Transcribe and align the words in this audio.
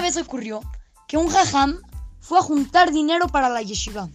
vez 0.00 0.16
ocurrió 0.16 0.60
que 1.08 1.16
un 1.16 1.28
jajam 1.28 1.80
fue 2.20 2.38
a 2.38 2.42
juntar 2.42 2.92
dinero 2.92 3.28
para 3.28 3.48
la 3.48 3.62
yeshiva. 3.62 4.08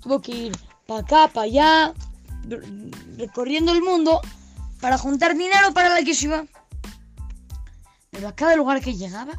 Tuvo 0.00 0.20
que 0.20 0.32
ir 0.32 0.58
para 0.86 1.00
acá, 1.00 1.28
para 1.28 1.44
allá, 1.44 1.94
recorriendo 3.16 3.72
el 3.72 3.82
mundo 3.82 4.20
para 4.80 4.98
juntar 4.98 5.36
dinero 5.36 5.72
para 5.72 5.88
la 5.88 6.00
yeshiva. 6.00 6.46
Pero 8.10 8.28
a 8.28 8.34
cada 8.34 8.56
lugar 8.56 8.80
que 8.80 8.96
llegaba, 8.96 9.34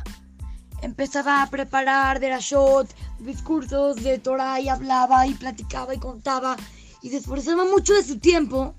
empezaba 0.81 1.41
a 1.41 1.49
preparar 1.49 2.19
de 2.19 2.29
la 2.29 2.39
shot, 2.39 2.87
discursos 3.19 3.97
de 3.97 4.19
Torah 4.19 4.59
y 4.59 4.69
hablaba 4.69 5.27
y 5.27 5.33
platicaba 5.33 5.93
y 5.93 5.99
contaba 5.99 6.55
y 7.01 7.09
se 7.09 7.17
esforzaba 7.17 7.65
mucho 7.65 7.93
de 7.93 8.03
su 8.03 8.19
tiempo 8.19 8.75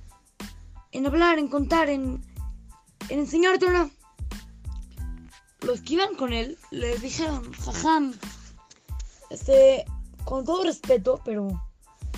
en 0.92 1.06
hablar, 1.06 1.38
en 1.38 1.48
contar, 1.48 1.88
en, 1.88 2.22
en 3.08 3.18
enseñar 3.18 3.58
Torah. 3.58 3.88
Los 5.62 5.80
que 5.82 5.94
iban 5.94 6.14
con 6.14 6.32
él 6.32 6.58
le 6.70 6.96
dijeron, 6.98 7.52
jajam, 7.52 8.14
este, 9.30 9.84
con 10.24 10.44
todo 10.44 10.64
respeto, 10.64 11.20
pero 11.24 11.48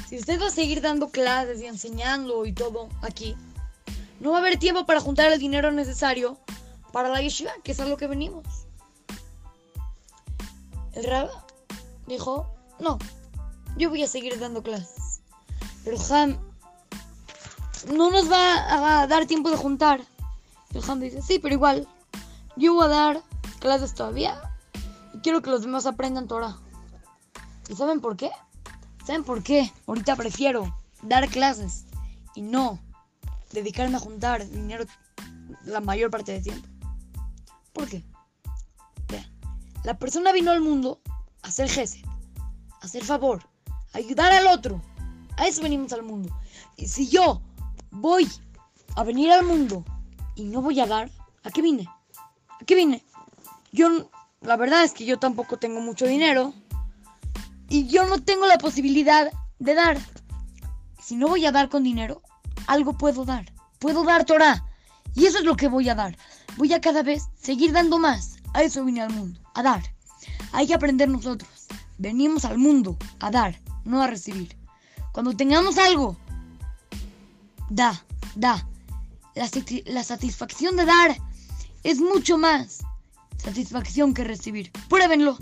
si 0.09 0.19
usted 0.19 0.41
va 0.41 0.47
a 0.47 0.51
seguir 0.51 0.81
dando 0.81 1.11
clases 1.11 1.61
y 1.61 1.67
enseñando 1.67 2.47
y 2.47 2.53
todo 2.53 2.89
aquí, 3.03 3.37
no 4.21 4.31
va 4.31 4.39
a 4.39 4.41
haber 4.41 4.59
tiempo 4.59 4.87
para 4.87 5.01
juntar 5.01 5.33
el 5.33 5.39
dinero 5.39 5.73
necesario 5.73 6.39
para 6.93 7.09
la 7.09 7.21
yeshiva, 7.21 7.53
que 7.65 7.73
es 7.73 7.81
a 7.81 7.87
lo 7.87 7.97
que 7.97 8.07
venimos. 8.07 8.45
El 10.93 11.05
rab 11.05 11.31
dijo, 12.07 12.47
no, 12.79 12.99
yo 13.77 13.89
voy 13.89 14.03
a 14.03 14.07
seguir 14.07 14.39
dando 14.39 14.63
clases. 14.63 15.23
Pero 15.85 15.97
Ham 16.11 16.39
no 17.93 18.11
nos 18.11 18.31
va 18.31 19.01
a 19.03 19.07
dar 19.07 19.27
tiempo 19.27 19.51
de 19.51 19.57
juntar. 19.57 20.01
El 20.75 20.83
Ham 20.89 21.01
dice, 21.01 21.23
sí, 21.23 21.39
pero 21.39 21.55
igual, 21.55 21.89
yo 22.57 22.75
voy 22.75 22.85
a 22.85 22.89
dar 22.89 23.23
clases 23.63 23.95
todavía 23.95 24.41
y 25.15 25.19
quiero 25.19 25.41
que 25.41 25.51
los 25.51 25.63
demás 25.63 25.87
aprendan 25.87 26.27
Torah. 26.27 26.59
¿Y 27.69 27.77
saben 27.77 28.01
por 28.01 28.17
qué? 28.17 28.31
¿Saben 29.07 29.23
por 29.23 29.43
qué? 29.43 29.73
Ahorita 29.87 30.17
prefiero 30.17 30.77
dar 31.03 31.29
clases 31.29 31.87
y 32.35 32.43
no 32.43 32.81
dedicarme 33.53 33.97
a 33.97 34.01
juntar 34.01 34.47
dinero 34.49 34.85
la 35.65 35.81
mayor 35.81 36.11
parte 36.11 36.33
del 36.33 36.43
tiempo. 36.43 36.69
¿Por 37.73 37.89
qué? 37.89 38.05
Vean, 39.09 39.31
la 39.85 39.97
persona 39.97 40.33
vino 40.33 40.51
al 40.51 40.61
mundo 40.61 41.01
a 41.43 41.49
hacer 41.49 41.71
gesed, 41.71 42.05
a 42.81 42.85
hacer 42.85 43.05
favor, 43.05 43.49
a 43.95 43.99
ayudar 43.99 44.33
al 44.33 44.49
otro. 44.49 44.83
A 45.37 45.47
eso 45.47 45.63
venimos 45.63 45.93
al 45.93 46.03
mundo. 46.03 46.37
Y 46.77 46.89
si 46.89 47.09
yo 47.09 47.41
voy 47.93 48.29
a 48.97 49.05
venir 49.05 49.31
al 49.31 49.45
mundo 49.45 49.85
y 50.35 50.45
no 50.45 50.61
voy 50.61 50.81
a 50.81 50.87
dar, 50.87 51.11
¿a 51.45 51.51
qué 51.51 51.63
vine? 51.63 51.87
¿A 52.61 52.65
qué 52.65 52.75
vine? 52.75 53.05
Yo, 53.75 54.11
la 54.43 54.57
verdad 54.57 54.85
es 54.85 54.93
que 54.93 55.07
yo 55.07 55.19
tampoco 55.19 55.57
tengo 55.57 55.81
mucho 55.81 56.07
dinero 56.07 56.53
y 57.71 57.87
yo 57.87 58.07
no 58.07 58.23
tengo 58.23 58.47
la 58.47 58.59
posibilidad 58.59 59.33
de 59.59 59.75
dar. 59.75 59.99
Si 61.03 61.17
no 61.17 61.29
voy 61.29 61.47
a 61.47 61.53
dar 61.53 61.71
con 61.71 61.83
dinero, 61.83 62.21
algo 62.67 62.99
puedo 62.99 63.25
dar. 63.25 63.51
Puedo 63.79 64.05
dar 64.05 64.27
Torah. 64.27 64.63
Y 65.15 65.25
eso 65.25 65.39
es 65.39 65.45
lo 65.45 65.57
que 65.57 65.69
voy 65.69 65.89
a 65.89 65.95
dar. 65.95 66.19
Voy 66.59 66.71
a 66.75 66.83
cada 66.83 67.03
vez 67.03 67.31
seguir 67.41 67.73
dando 67.73 67.99
más. 67.99 68.37
A 68.53 68.63
eso 68.63 68.85
vine 68.85 69.01
al 69.01 69.11
mundo, 69.11 69.41
a 69.55 69.63
dar. 69.63 69.83
Hay 70.53 70.67
que 70.67 70.75
aprender 70.75 71.09
nosotros. 71.09 71.49
Venimos 71.97 72.45
al 72.45 72.59
mundo 72.59 72.99
a 73.21 73.31
dar, 73.31 73.59
no 73.85 74.03
a 74.03 74.07
recibir. 74.07 74.55
Cuando 75.13 75.35
tengamos 75.35 75.79
algo, 75.79 76.19
da, 77.71 78.05
da. 78.35 78.69
La, 79.35 79.49
la 79.87 80.05
satisfacción 80.05 80.77
de 80.77 80.85
dar 80.85 81.17
es 81.85 82.01
mucho 82.01 82.37
más 82.37 82.83
satisfacción 83.43 84.15
que 84.15 84.25
recibir. 84.25 84.71
Pruébenlo. 84.89 85.37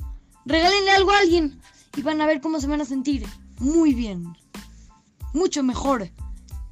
Regálenle 0.46 0.90
algo 0.90 1.12
a 1.12 1.18
alguien 1.18 1.60
y 1.96 2.02
van 2.02 2.20
a 2.20 2.26
ver 2.26 2.40
cómo 2.40 2.60
se 2.60 2.66
van 2.66 2.80
a 2.80 2.86
sentir. 2.86 3.26
Muy 3.58 3.94
bien. 3.94 4.34
Mucho 5.34 5.62
mejor 5.62 6.10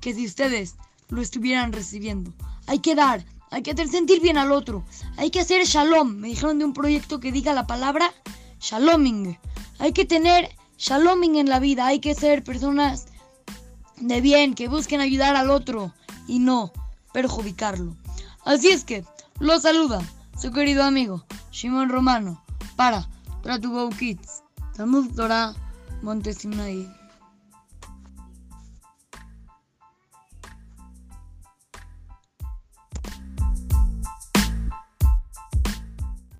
que 0.01 0.15
si 0.15 0.27
ustedes 0.27 0.77
lo 1.09 1.21
estuvieran 1.21 1.73
recibiendo. 1.73 2.33
Hay 2.67 2.79
que 2.79 2.95
dar, 2.95 3.25
hay 3.51 3.63
que 3.63 3.73
hacer 3.73 3.89
sentir 3.89 4.21
bien 4.21 4.39
al 4.39 4.53
otro. 4.53 4.85
Hay 5.17 5.31
que 5.31 5.41
hacer 5.41 5.65
shalom. 5.65 6.17
Me 6.17 6.29
dijeron 6.29 6.59
de 6.59 6.65
un 6.65 6.73
proyecto 6.73 7.21
que 7.21 7.33
diga 7.33 7.53
la 7.53 7.67
palabra 7.67 8.13
shaloming. 8.61 9.39
Hay 9.79 9.93
que 9.93 10.07
tener 10.07 10.49
shaloming 10.79 11.37
en 11.37 11.49
la 11.49 11.61
vida. 11.61 11.87
Hay 11.87 12.01
que 12.01 12.15
ser 12.15 12.43
personas 12.43 13.07
de 13.97 14.21
bien, 14.21 14.55
que 14.55 14.69
busquen 14.69 15.01
ayudar 15.01 15.37
al 15.37 15.51
otro 15.51 15.93
y 16.27 16.39
no 16.39 16.73
perjudicarlo. 17.13 17.97
Así 18.45 18.71
es 18.71 18.85
que, 18.85 19.05
lo 19.41 19.61
saluda 19.61 20.01
su 20.39 20.53
querido 20.53 20.85
amigo 20.85 21.25
Shimon 21.51 21.89
Romano 21.89 22.41
para 22.77 23.09
Tratugo 23.43 23.91
Kids. 23.91 24.45
Talmud 24.77 25.13
Torah 25.17 25.53
Montesinai. 26.03 26.89